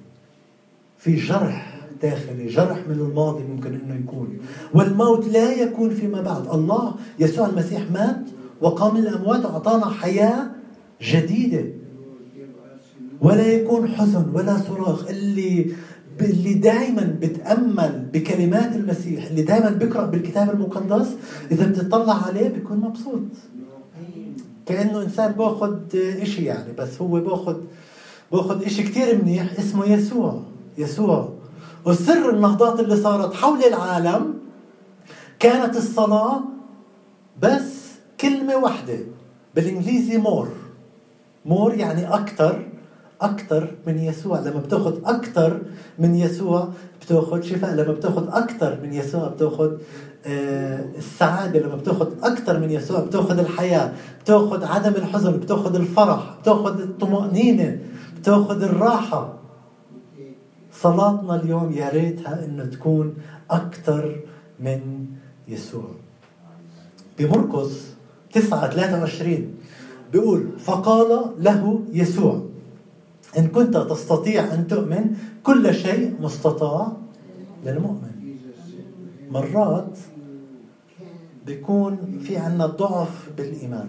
في 0.98 1.16
جرح 1.16 1.80
الداخلي 1.90 2.46
جرح 2.46 2.78
من 2.88 2.94
الماضي 2.94 3.44
ممكن 3.44 3.74
إنه 3.74 3.94
يكون. 3.94 4.38
والموت 4.74 5.26
لا 5.26 5.52
يكون 5.52 5.90
فيما 5.90 6.20
بعد. 6.20 6.46
الله 6.46 6.94
يسوع 7.18 7.46
المسيح 7.46 7.90
مات 7.90 8.20
وقام 8.60 8.96
الأموات 8.96 9.44
وأعطانا 9.44 9.90
حياة 9.90 10.50
جديدة. 11.02 11.64
ولا 13.20 13.46
يكون 13.46 13.88
حزن 13.88 14.24
ولا 14.34 14.58
صراخ. 14.58 15.08
اللي 15.08 15.72
اللي 16.20 16.54
دائما 16.54 17.16
بتأمل 17.20 18.08
بكلمات 18.12 18.76
المسيح 18.76 19.26
اللي 19.26 19.42
دائما 19.42 19.70
بيقرأ 19.70 20.06
بالكتاب 20.06 20.50
المقدس 20.50 21.08
إذا 21.52 21.66
بتطلع 21.66 22.26
عليه 22.26 22.48
بيكون 22.48 22.76
مبسوط. 22.76 23.20
كأنه 24.66 25.02
إنسان 25.02 25.32
باخذ 25.32 25.76
شيء 26.24 26.42
يعني 26.44 26.72
بس 26.72 27.00
هو 27.00 27.20
باخذ 27.20 27.56
باخذ 28.32 28.68
شيء 28.68 28.84
كثير 28.84 29.22
منيح 29.22 29.58
اسمه 29.58 29.86
يسوع. 29.86 30.42
يسوع. 30.78 31.28
وسر 31.84 32.30
النهضات 32.30 32.80
اللي 32.80 32.96
صارت 32.96 33.34
حول 33.34 33.64
العالم 33.64 34.34
كانت 35.38 35.76
الصلاة 35.76 36.40
بس 37.42 37.90
كلمة 38.20 38.56
واحدة 38.56 38.98
بالإنجليزي 39.54 40.18
مور. 40.18 40.48
مور 41.46 41.74
يعني 41.74 42.14
أكثر 42.14 42.66
أكثر 43.20 43.74
من 43.86 43.98
يسوع. 43.98 44.40
لما 44.40 44.60
بتأخذ 44.60 44.98
أكثر 45.04 45.60
من 45.98 46.14
يسوع 46.14 46.68
بتأخذ 47.02 47.42
شفاء. 47.42 47.74
لما 47.74 47.92
بتأخذ 47.92 48.28
أكثر 48.28 48.78
من 48.82 48.92
يسوع 48.92 49.28
بتأخذ 49.28 49.72
آه، 50.26 50.84
السعادة. 50.98 51.60
لما 51.60 51.76
بتأخذ 51.76 52.08
أكثر 52.22 52.58
من 52.58 52.70
يسوع 52.70 53.00
بتأخذ 53.00 53.38
الحياة. 53.38 53.92
بتأخذ 54.22 54.64
عدم 54.64 54.92
الحزن 54.92 55.32
بتأخذ 55.32 55.74
الفرح 55.74 56.34
بتأخذ 56.42 56.80
الطمأنينة 56.80 57.78
بتأخذ 58.20 58.62
الراحة. 58.62 59.34
صلاتنا 60.72 61.34
اليوم 61.42 61.72
يا 61.72 61.88
ريتها 61.88 62.44
إنه 62.44 62.64
تكون 62.64 63.14
أكثر 63.50 64.16
من 64.60 65.06
يسوع. 65.48 65.90
بمرقس 67.18 67.86
9 68.32 68.70
23 68.70 69.54
بيقول 70.12 70.48
فقال 70.58 71.30
له 71.38 71.80
يسوع 71.92 72.42
إن 73.38 73.46
كنت 73.48 73.76
تستطيع 73.76 74.54
أن 74.54 74.66
تؤمن 74.66 75.16
كل 75.42 75.74
شيء 75.74 76.14
مستطاع 76.20 76.92
للمؤمن. 77.66 78.36
مرات 79.30 79.98
بيكون 81.46 82.18
في 82.22 82.36
عنا 82.36 82.66
ضعف 82.66 83.28
بالإيمان. 83.36 83.88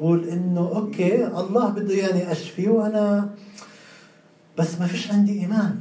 قول 0.00 0.28
إنه 0.28 0.60
أوكي 0.60 1.26
الله 1.26 1.70
بده 1.70 1.94
يعني 1.94 2.32
أشفي 2.32 2.68
وأنا 2.68 3.30
بس 4.58 4.80
ما 4.80 4.86
فيش 4.86 5.10
عندي 5.10 5.40
إيمان. 5.40 5.78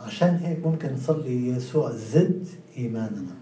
عشان 0.00 0.34
هيك 0.42 0.66
ممكن 0.66 0.92
نصلي 0.94 1.48
يسوع 1.48 1.92
زد 1.92 2.46
إيماننا. 2.76 3.34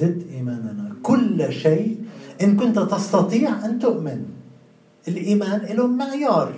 زد 0.00 0.26
إيماننا. 0.32 0.92
كل 1.02 1.52
شيء 1.52 2.04
إن 2.42 2.56
كنت 2.56 2.78
تستطيع 2.78 3.64
أن 3.64 3.78
تؤمن. 3.78 4.35
الإيمان 5.08 5.60
له 5.60 5.86
معيار. 5.86 6.54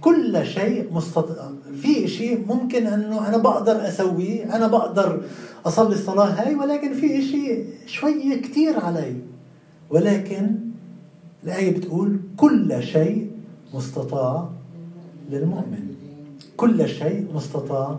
كل 0.00 0.46
شيء 0.46 0.92
مستطيع 0.92 1.50
في 1.82 2.08
شيء 2.08 2.46
ممكن 2.46 2.86
أنه 2.86 3.28
أنا 3.28 3.36
بقدر 3.36 3.88
أسويه 3.88 4.56
أنا 4.56 4.66
بقدر 4.66 5.22
أصلي 5.66 5.94
الصلاة 5.94 6.24
هاي 6.24 6.54
ولكن 6.54 6.92
في 6.92 7.22
شيء 7.22 7.66
شوية 7.86 8.42
كثير 8.42 8.80
علي. 8.80 9.16
ولكن 9.90 10.50
الآية 11.44 11.76
بتقول 11.76 12.20
كل 12.36 12.82
شيء 12.82 13.30
مستطاع 13.74 14.48
للمؤمن. 15.30 15.94
كل 16.56 16.88
شيء 16.88 17.26
مستطاع 17.34 17.98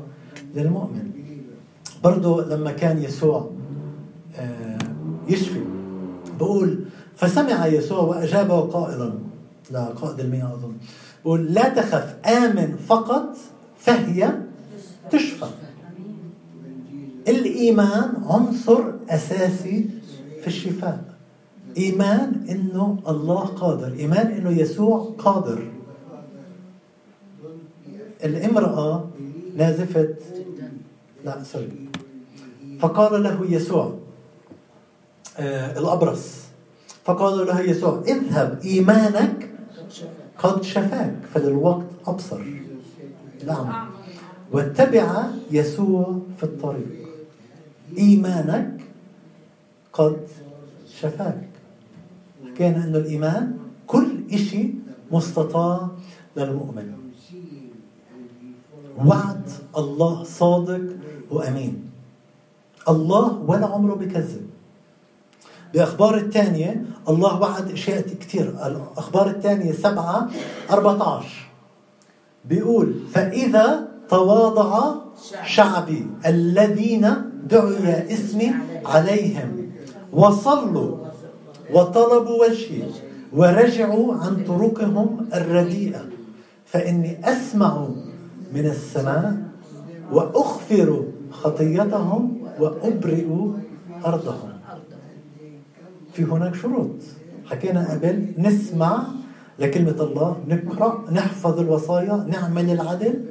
للمؤمن. 0.55 1.12
برضو 2.03 2.41
لما 2.41 2.72
كان 2.72 3.03
يسوع 3.03 3.50
آه، 4.36 4.77
يشفي 5.30 5.62
بقول 6.39 6.80
فسمع 7.19 7.67
يسوع 7.67 7.99
وأجابه 7.99 8.60
قائلا 8.60 9.13
لا 9.71 9.86
قائد 9.86 10.19
المئة 10.19 10.53
أظن. 10.53 10.73
بقول 11.25 11.53
لا 11.53 11.69
تخف 11.69 12.15
آمن 12.25 12.77
فقط 12.88 13.38
فهي 13.77 14.32
تشفى. 15.12 15.47
الإيمان 17.27 18.13
عنصر 18.25 18.84
أساسي 19.10 19.89
في 20.41 20.47
الشفاء. 20.47 21.03
إيمان 21.77 22.45
إنه 22.49 22.97
الله 23.08 23.45
قادر 23.45 23.93
إيمان 23.93 24.27
إنه 24.27 24.49
يسوع 24.49 25.13
قادر. 25.17 25.71
الامرأة 28.23 29.10
نازفة 29.55 30.15
لا 31.25 31.43
سوري 31.43 31.89
فقال 32.79 33.23
له 33.23 33.45
يسوع 33.49 33.93
آه 35.38 35.79
الأبرص 35.79 36.48
فقال 37.05 37.47
له 37.47 37.62
يسوع 37.62 38.03
اذهب 38.07 38.59
إيمانك 38.63 39.49
قد 40.38 40.63
شفاك 40.63 41.15
فللوقت 41.33 41.85
أبصر. 42.07 42.41
نعم. 43.47 43.89
واتبع 44.51 45.27
يسوع 45.51 46.19
في 46.38 46.43
الطريق. 46.43 47.07
إيمانك 47.97 48.81
قد 49.93 50.27
شفاك. 50.99 51.49
حكينا 52.45 52.83
إنه 52.85 52.97
الإيمان 52.97 53.57
كل 53.88 54.38
شيء 54.38 54.75
مستطاع 55.12 55.89
للمؤمن. 56.38 56.93
وعد 59.05 59.49
الله 59.77 60.23
صادق 60.23 60.85
وأمين. 61.31 61.89
الله 62.89 63.38
ولا 63.47 63.65
عمره 63.65 63.93
بكذب. 63.95 64.49
بأخبار 65.73 66.17
الثانية 66.17 66.84
الله 67.10 67.41
وعد 67.41 67.71
أشياء 67.71 68.01
كثير. 68.01 68.49
الأخبار 68.65 69.27
الثانية 69.27 69.71
سبعة 69.71 70.29
14 70.71 71.49
بيقول 72.45 72.93
فإذا 73.13 73.88
تواضع 74.10 74.93
شعبي. 75.45 76.08
الذين 76.25 77.08
دعي 77.49 78.13
اسمي 78.13 78.53
عليهم 78.86 79.69
وصلوا 80.13 80.97
وطلبوا 81.73 82.45
وجهي 82.45 82.84
ورجعوا 83.34 84.15
عن 84.15 84.43
طرقهم 84.47 85.29
الرديئة 85.34 86.01
فإني 86.65 87.19
أسمع 87.23 87.88
من 88.53 88.65
السماء 88.65 89.38
وأغفر 90.12 91.03
خطيتهم 91.32 92.38
وأبرئ 92.60 93.27
أرضهم. 94.05 94.48
في 96.13 96.24
هناك 96.24 96.56
شروط. 96.56 96.95
حكينا 97.45 97.91
قبل 97.91 98.34
نسمع 98.38 99.04
لكلمة 99.60 100.04
الله 100.04 100.38
نقرأ 100.48 101.12
نحفظ 101.12 101.60
الوصايا 101.60 102.26
نعمل 102.30 102.69
العدل. 102.69 103.26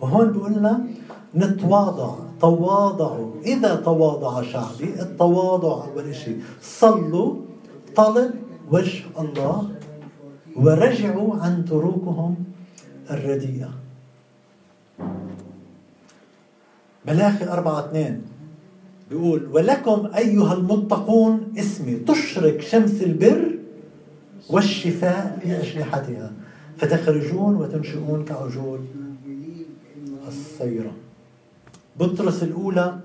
وهون 0.00 0.32
بيقول 0.32 0.52
لنا 0.52 0.86
نتواضع 1.34 2.14
تواضعوا. 2.40 3.30
إذا 3.44 3.74
تواضع 3.74 4.42
شعبي 4.42 5.00
التواضع 5.00 5.84
أول 5.84 6.14
شيء 6.14 6.40
صلوا 6.62 7.36
طلب 7.96 8.34
وجه 8.70 9.04
الله 9.18 9.68
ورجعوا 10.56 11.36
عن 11.36 11.64
طرقهم 11.64 12.34
الرديئة. 13.10 13.70
ملاخي 17.06 17.44
أربعة 17.44 17.80
اثنين. 17.80 18.22
بيقول 19.10 19.46
ولكم 19.52 20.08
أيها 20.16 20.54
المتقون 20.54 21.52
اسمي 21.58 21.94
تشرق 21.94 22.60
شمس 22.60 23.02
البر 23.02 23.58
والشفاء 24.50 25.38
في 25.42 25.52
أجنحتها 25.52 26.32
فتخرجون 26.78 27.56
وتنشئون 27.56 28.24
كعجول 28.24 28.80
السيره 30.28 30.92
بطرس 32.00 32.42
الأولى 32.42 32.98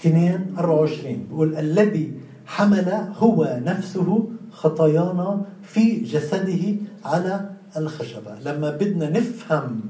2 0.00 0.54
24 0.58 1.26
بيقول 1.30 1.56
الذي 1.56 2.12
حمل 2.46 2.88
هو 3.16 3.60
نفسه 3.64 4.28
خطايانا 4.52 5.42
في 5.62 6.00
جسده 6.00 6.76
على 7.04 7.50
الخشبة. 7.76 8.38
لما 8.44 8.70
بدنا 8.70 9.10
نفهم 9.10 9.80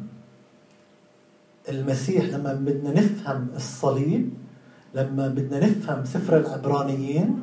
المسيح 1.68 2.24
لما 2.24 2.55
بدنا 2.55 3.00
نفهم 3.00 3.48
الصليب 3.57 4.31
لما 4.94 5.29
بدنا 5.29 5.66
نفهم 5.66 6.05
سفر 6.05 6.37
العبرانيين 6.37 7.38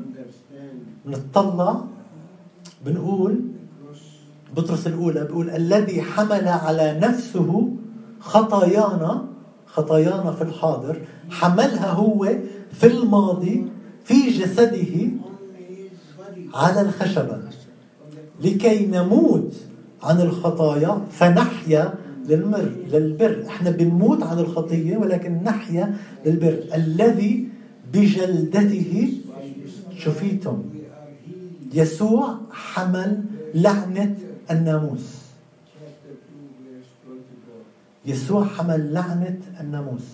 بنطلع 1.05 1.81
بنقول 2.85 3.39
بطرس 4.55 4.87
الأولى 4.87 5.23
بيقول 5.23 5.49
الذي 5.49 6.01
حمل 6.01 6.47
على 6.47 6.99
نفسه 7.01 7.69
خطايانا 8.19 9.25
خطايانا 9.65 10.31
في 10.31 10.41
الحاضر 10.41 10.97
حملها 11.29 11.91
هو 11.91 12.35
في 12.71 12.87
الماضي 12.87 13.65
في 14.05 14.29
جسده 14.29 15.09
على 16.53 16.81
الخشبة. 16.81 17.41
لكي 18.43 18.85
نموت 18.85 19.53
عن 20.03 20.21
الخطايا 20.21 21.01
فنحيا 21.11 21.93
للمر 22.29 22.71
للبر. 22.91 23.45
إحنا 23.47 23.71
بنموت 23.71 24.23
عن 24.23 24.39
الخطية 24.39 24.97
ولكن 24.97 25.43
نحيا 25.43 25.97
للبر. 26.25 26.63
الذي 26.73 27.47
بجلدته 27.93 29.13
شفيتم. 29.97 30.63
يسوع 31.73 32.37
حمل 32.51 33.23
لعنة 33.55 34.17
الناموس. 34.51 35.21
يسوع 38.05 38.45
حمل 38.45 38.93
لعنة 38.93 39.39
الناموس. 39.59 40.07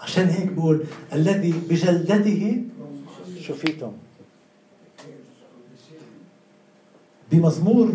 عشان 0.00 0.26
هيك 0.26 0.52
بقول 0.52 0.84
الذي 1.12 1.54
بجلدته 1.70 2.62
شفيتم. 3.40 3.92
بمزمور 7.32 7.92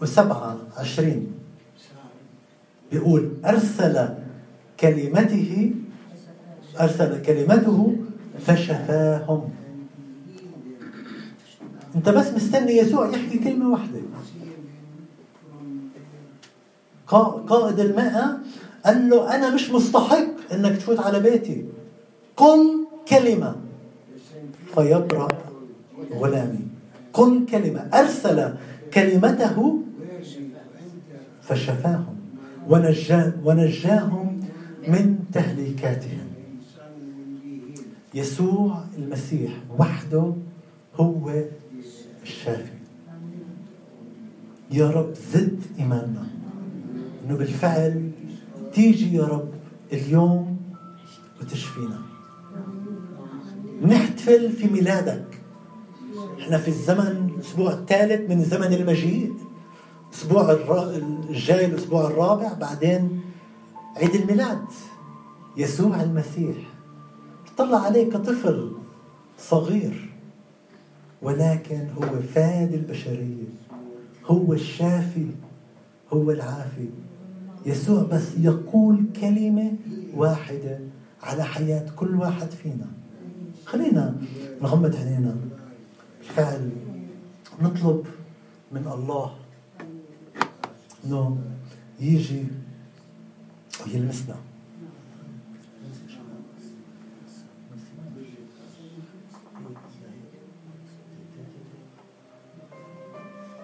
127 0.00 1.26
بيقول 2.92 3.30
أرسل 3.44 4.08
كلمته 4.80 5.70
أرسل 6.80 7.22
كلمته 7.22 7.96
فشفاهم. 8.46 9.50
أنت 11.96 12.08
بس 12.08 12.32
مستني 12.32 12.76
يسوع 12.76 13.08
يحكي 13.08 13.38
كلمة 13.38 13.70
واحدة. 13.70 14.00
قائد 17.48 17.80
المئة 17.80 18.38
قال 18.84 19.08
له 19.08 19.34
أنا 19.34 19.54
مش 19.54 19.70
مستحق 19.70 20.52
أنك 20.52 20.76
تفوت 20.76 21.00
على 21.00 21.20
بيتي. 21.20 21.64
قل 22.36 22.86
كلمة. 23.08 23.56
فيبرأ 24.74 25.28
غلامي. 26.12 26.60
قل 27.12 27.46
كلمة. 27.50 27.88
أرسل 27.94 28.54
كلمته 28.94 29.78
فشفاهم 31.48 32.16
ونجا 32.68 33.40
ونجاهم 33.44 34.40
من 34.88 35.18
تهليكاتهم. 35.32 36.26
يسوع 38.14 38.84
المسيح 38.98 39.52
وحده 39.78 40.34
هو 40.94 41.44
الشافي. 42.22 42.76
يا 44.70 44.90
رب 44.90 45.14
زد 45.32 45.60
إيماننا. 45.78 46.26
إنه 47.24 47.36
بالفعل 47.36 48.10
تيجي 48.72 49.16
يا 49.16 49.24
رب 49.24 49.50
اليوم 49.92 50.56
وتشفينا. 51.40 51.98
نحتفل 53.82 54.52
في 54.52 54.66
ميلادك. 54.66 55.24
إحنا 56.40 56.58
في 56.58 56.68
الزمن 56.68 57.30
الأسبوع 57.34 57.72
الثالث 57.72 58.30
من 58.30 58.44
زمن 58.44 58.72
المجيء. 58.72 59.32
الأسبوع 60.16 60.52
الجاي 61.30 61.66
الأسبوع 61.66 62.06
الرابع 62.06 62.52
بعدين 62.52 63.20
عيد 63.96 64.14
الميلاد 64.14 64.64
يسوع 65.56 66.02
المسيح. 66.02 66.56
طلع 67.56 67.78
عليه 67.78 68.10
كطفل 68.10 68.72
صغير 69.38 70.10
ولكن 71.22 71.88
هو 71.96 72.22
فاد 72.34 72.72
البشرية 72.74 73.44
هو 74.26 74.52
الشافي 74.52 75.26
هو 76.12 76.30
العافي. 76.30 76.88
يسوع 77.66 78.02
بس 78.02 78.26
يقول 78.38 79.04
كلمة 79.20 79.72
واحدة 80.14 80.78
على 81.22 81.44
حياة 81.44 81.86
كل 81.96 82.14
واحد 82.14 82.50
فينا. 82.50 82.86
خلينا 83.66 84.16
نغمض 84.62 84.96
عينينا. 84.96 85.36
بالفعل 86.20 86.70
نطلب 87.62 88.06
من 88.72 88.86
الله 88.94 89.32
انه 91.04 91.38
يجي 92.00 92.44
ويلمسنا 93.86 94.36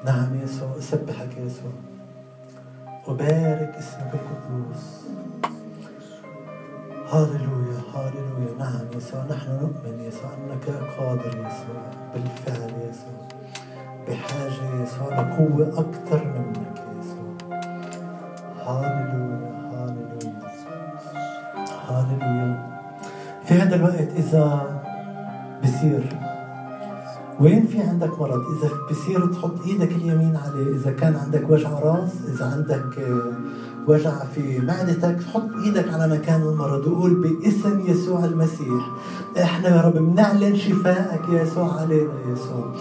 نعم 0.05 0.43
يسوع 0.43 0.79
أسبحك 0.79 1.37
يسوع 1.37 1.73
أبارك 3.07 3.75
اسمك 3.75 4.15
القدوس 4.15 5.03
هاللويا 7.11 7.81
هاللويا 7.95 8.55
نعم 8.59 8.87
يسوع 8.97 9.25
نحن 9.25 9.51
نؤمن 9.51 10.01
يسوع 10.01 10.31
أنك 10.35 10.69
قادر 10.99 11.29
يسوع 11.29 11.91
بالفعل 12.15 12.73
يسوع 12.91 13.29
بحاجة 14.09 14.83
يسوع 14.83 15.09
لقوة 15.09 15.81
أكثر 15.81 16.25
منك 16.25 16.72
هاللويا 18.67 19.53
هاللويا 19.73 20.33
هاللويا 21.89 22.73
في 23.45 23.55
هذا 23.55 23.77
الوقت 23.77 24.09
إذا 24.17 24.81
بصير 25.65 26.19
وين 27.41 27.67
في 27.67 27.83
عندك 27.83 28.21
مرض 28.21 28.43
إذا 28.57 28.71
بصير 28.91 29.27
تحط 29.27 29.67
إيدك 29.67 29.93
اليمين 29.93 30.37
عليه 30.37 30.77
إذا 30.77 30.93
كان 30.93 31.17
عندك 31.17 31.51
وجع 31.51 31.71
راس 31.71 32.13
إذا 32.29 32.45
عندك 32.45 32.99
وجع 33.89 34.25
في 34.35 34.59
معدتك 34.59 35.17
حط 35.35 35.49
إيدك 35.65 35.93
على 35.95 36.15
مكان 36.15 36.43
المرض 36.43 36.87
وقول 36.87 37.15
باسم 37.15 37.81
يسوع 37.87 38.25
المسيح. 38.25 38.85
إحنا 39.43 39.69
يا 39.69 39.81
رب 39.81 39.99
بنعلن 39.99 40.57
شفائك 40.57 41.29
يا 41.29 41.43
يسوع 41.43 41.81
علينا 41.81 42.13
يا 42.27 42.33
يسوع. 42.33 42.75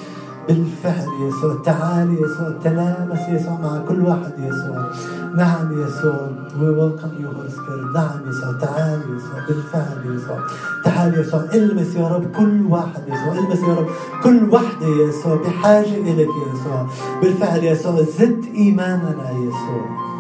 بالفعل 0.48 1.08
يسوع 1.28 1.62
تعال 1.66 2.14
يسوع 2.14 2.54
تلامس 2.64 3.20
يسوع 3.30 3.60
مع 3.60 3.78
كل 3.88 4.02
واحد 4.02 4.34
يسوع. 4.40 4.92
نعم 5.36 5.82
يسوع 5.82 6.30
we 6.60 6.70
welcome 6.82 7.16
you 7.22 7.28
Holy 7.28 7.52
Spirit. 7.52 7.96
نعم 7.96 8.30
يسوع 8.30 8.52
تعال 8.62 9.02
يسوع 9.16 9.48
بالفعل 9.48 10.16
يسوع. 10.16 10.40
تعال 10.86 11.20
يسوع 11.20 11.44
المس 11.54 11.96
يا 11.96 12.08
رب 12.08 12.32
كل 12.32 12.62
واحد 12.70 13.04
يسوع 13.08 13.34
المس 13.34 13.60
يا 13.60 13.74
رب 13.74 13.88
كل 14.24 14.50
وحدة 14.50 14.88
يسوع 14.88 15.36
بحاجة 15.36 15.96
إليك 15.98 16.30
يسوع. 16.54 16.88
بالفعل 17.22 17.64
يسوع 17.64 18.02
زد 18.02 18.46
إيماننا 18.56 19.32
يسوع. 19.32 20.11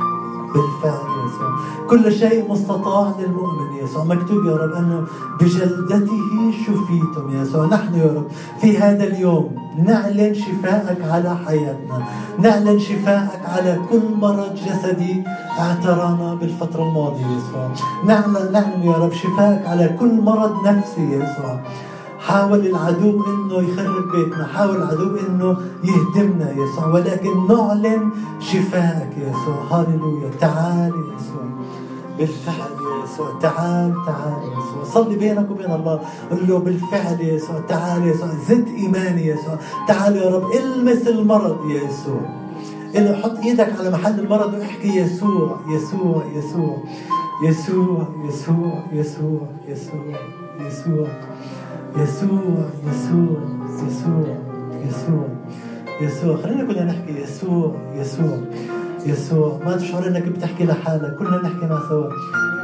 بالفعل 0.54 1.10
يسوع 1.26 1.52
كل 1.90 2.14
شيء 2.14 2.52
مستطاع 2.52 3.14
للمؤمن 3.20 3.78
يسوع. 3.84 4.04
مكتوب 4.04 4.46
يا 4.46 4.56
رب 4.56 4.74
أنه 4.74 5.04
بجلدته 5.40 6.52
شفيتم 6.66 7.42
يسوع. 7.42 7.66
نحن 7.66 7.94
يا 7.96 8.06
رب 8.06 8.28
في 8.62 8.78
هذا 8.78 9.04
اليوم 9.04 9.56
نعلن 9.78 10.34
شفاءك 10.34 11.02
على 11.02 11.38
حياتنا. 11.46 11.98
نعلن 12.40 12.80
شفاءك 12.80 13.42
على 13.46 13.82
كل 13.92 14.02
مرض 14.22 14.56
جسدي 14.56 15.24
اعترانا 15.60 16.34
بالفترة 16.34 16.84
الماضية 16.84 17.26
يسوع. 17.26 17.72
نعلن, 18.06 18.52
نعلن 18.52 18.84
يا 18.84 18.94
رب 18.94 19.14
شفاءك 19.14 19.68
على 19.68 19.96
كل 20.00 20.22
مرض 20.22 20.68
نفسي 20.68 21.02
يسوع. 21.02 21.60
حاول 22.22 22.66
العدو 22.66 23.26
إنه 23.26 23.58
يخرب 23.58 24.12
بيتنا 24.12 24.46
حاول 24.46 24.76
العدو 24.76 25.18
إنه 25.18 25.58
يهدمنا 25.84 26.52
يسوع. 26.52 26.88
ولكن 26.88 27.48
نعلن 27.48 28.10
شفائك 28.40 29.18
يسوع. 29.18 29.64
هاليلويا 29.72 30.30
تعال 30.40 30.94
يسوع. 31.16 31.46
بالفعل 32.18 32.72
يا 32.72 33.04
يسوع. 33.04 33.40
تعال 33.42 33.94
تعال 34.06 34.44
يا 34.44 34.52
يسوع. 34.52 34.84
صلي 34.84 35.16
بينك 35.16 35.52
وبين 35.52 35.72
الله. 35.72 36.00
قل 36.32 36.48
له 36.48 36.58
بالفعل 36.58 37.22
يا 37.22 37.34
يسوع. 37.34 37.60
تعال 37.60 38.08
يا 38.08 38.14
يسوع. 38.14 38.30
زد 38.50 38.68
إيماني 38.68 39.26
يا 39.26 39.36
يسوع. 39.36 39.58
تعال 39.88 40.16
يا 40.16 40.30
رب. 40.30 40.44
المس 40.52 41.08
المرض 41.08 41.70
يا 41.70 41.82
يسوع. 41.84 42.22
اللي 42.96 43.18
حط 43.24 43.38
إيدك 43.38 43.80
على 43.80 43.90
محل 43.90 44.20
المرض 44.20 44.54
واحكي 44.54 44.98
يسوع 44.98 45.60
يسوع 45.70 46.24
يسوع 46.36 46.78
يسوع. 47.44 48.08
يسوع 48.28 48.80
يسوع 48.92 48.92
يسوع 48.92 49.48
يسوع 49.68 50.18
يسوع. 50.60 51.08
يسوع 51.98 52.70
يسوع 52.88 53.40
يسوع 54.88 55.28
يسوع 56.02 56.38
خلينا 56.44 56.64
كلنا 56.64 56.84
نحكي 56.84 57.22
يسوع 57.22 57.76
يسوع 57.96 58.38
يسوع. 59.06 59.60
ما 59.66 59.78
تشعر 59.78 60.08
إنك 60.08 60.28
بتحكي 60.28 60.66
لحالك 60.66 61.16
كلنا 61.16 61.38
نحكي 61.38 61.66
مع 61.66 61.80
سوا. 61.90 62.10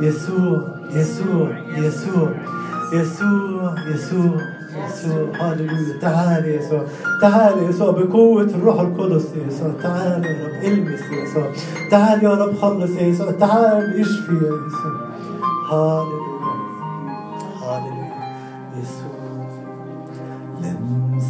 يسوع 0.02 0.62
يسوع 0.92 1.58
يسوع 1.78 2.32
يسوع 2.94 3.76
يسوع 3.94 4.42
يسوع. 4.76 5.28
هاللويا. 5.40 6.00
تعال 6.02 6.46
يا 6.46 6.60
يسوع 6.60 6.84
تعال 7.22 7.63
يا 7.63 7.70
يسوع. 7.70 7.92
بقوة 7.92 8.44
الروح 8.44 8.80
القدس 8.80 9.26
يا 9.36 9.48
يسوع. 9.48 9.72
تعال 9.84 10.26
يا 10.26 10.46
رب 10.46 10.63
إلمس 10.63 11.02
يا 11.02 11.24
يسوع. 11.24 11.52
تعال 11.92 12.24
يا 12.24 12.34
رب 12.34 12.56
خلص 12.56 12.92
يا 12.92 13.08
يسوع. 13.08 13.32
تعال 13.32 14.00
اشفي 14.00 14.34
يا 14.34 14.52
يسوع. 14.68 14.98
هاللويا. 15.72 16.27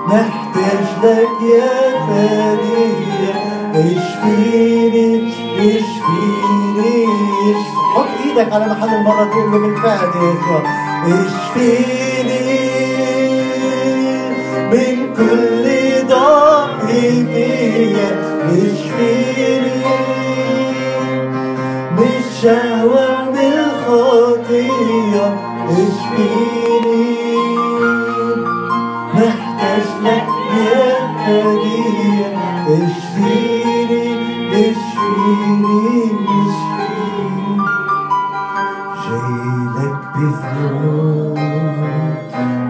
محتاج 0.07 0.87
لك 1.05 1.42
يا 1.42 1.75
فريق 2.07 3.35
اشفيني 3.75 5.33
اشفيني 5.59 7.07
حط 7.94 8.07
إيدك 8.27 8.53
على 8.53 8.66
محل 8.66 8.94
المرة 8.94 9.25
تقول 9.25 9.53
له 9.53 9.59
بالفعل 9.59 10.09
اشفيني 11.07 12.62
من 14.72 15.14
كل 15.16 15.64
ضعف 16.09 16.87
فيا. 16.87 18.11
اشفيني 18.48 18.92
جايلك 39.62 39.96
بذنوب 40.16 41.38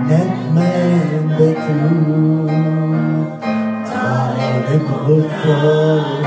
ندمان 0.06 1.24
بتوب 1.38 2.48
طالب 3.86 4.86
غفران 5.06 6.24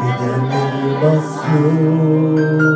بدم 0.00 0.50
المصلوب 1.02 2.75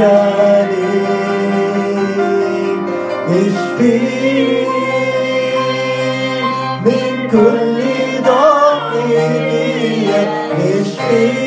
راجع 0.00 0.70
ليك 0.70 1.86
اشفيني 3.28 4.66
من 6.84 7.28
كل 7.30 7.78
ضعف 8.24 8.92
فيا 8.92 10.22
اشفيني 10.58 11.45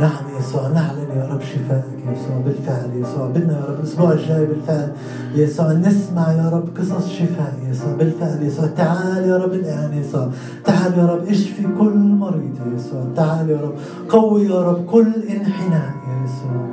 نعم 0.00 0.24
يسوع 0.38 0.68
نعلن 0.68 1.08
يا 1.16 1.28
رب 1.32 1.40
شفائك 1.40 1.98
يسوع 2.12 2.36
بالفعل 2.44 2.90
يسوع 2.94 3.26
بدنا 3.26 3.52
يا 3.52 3.64
رب 3.64 3.78
الأسبوع 3.80 4.12
الجاي 4.12 4.46
بالفعل 4.46 4.92
يسوع 5.34 5.72
نسمع 5.72 6.32
يا 6.32 6.48
رب 6.48 6.76
قصص 6.78 7.08
شفاء 7.08 7.54
يسوع 7.70 7.92
بالفعل 7.92 8.42
يسوع 8.42 8.66
تعال 8.66 9.28
يا 9.28 9.36
رب 9.36 9.52
الآن 9.52 9.92
يسوع 9.98 10.28
تعال 10.64 10.98
يا 10.98 11.06
رب 11.06 11.28
اشفي 11.28 11.62
كل 11.62 11.96
مريض 11.96 12.58
يسوع 12.76 13.04
تعال 13.16 13.50
يا 13.50 13.60
رب 13.60 13.74
قوي 14.08 14.44
يا 14.46 14.62
رب 14.62 14.86
كل 14.86 15.12
انحناء 15.30 15.90
يسوع 16.24 16.66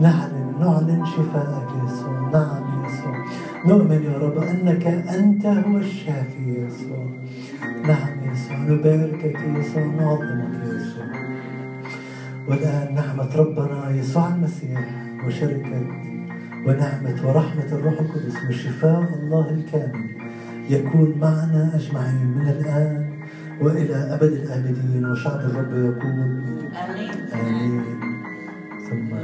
نعلن 0.00 0.54
نعلن 0.60 1.04
شفائك 1.06 1.68
يسوع 1.84 2.30
نعم 2.32 2.69
نؤمن 3.66 4.02
يا 4.04 4.18
رب 4.18 4.38
أنك 4.38 4.86
أنت 4.86 5.46
هو 5.46 5.76
الشافي 5.78 6.42
يا 6.54 6.66
يسوع. 6.66 7.06
نعم 7.88 8.24
يا 8.24 8.32
يسوع 8.32 8.56
نباركك 8.58 9.34
يا 9.34 9.58
يسوع 9.58 9.82
نعظمك 9.84 10.54
يا 10.64 10.74
يسوع. 10.80 11.04
والآن 12.48 12.94
نعمة 12.94 13.36
ربنا 13.36 13.90
يسوع 13.90 14.28
المسيح 14.28 14.80
وشركة 15.26 15.80
ونعمة 16.66 17.18
ورحمة 17.28 17.68
الروح 17.72 18.00
القدس 18.00 18.36
وشفاء 18.48 19.08
الله 19.22 19.50
الكامل 19.50 20.10
يكون 20.70 21.14
معنا 21.20 21.70
أجمعين 21.74 22.26
من 22.36 22.48
الآن 22.48 23.10
وإلى 23.60 23.94
أبد 24.14 24.32
الآبدين 24.32 25.04
وشعب 25.10 25.40
الرب 25.40 25.72
يقول 25.72 26.20
آمين. 26.84 27.10
آمين. 27.34 27.82
ثم 28.90 29.16